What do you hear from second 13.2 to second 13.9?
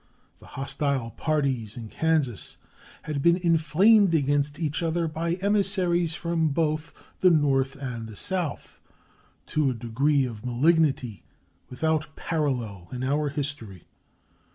history.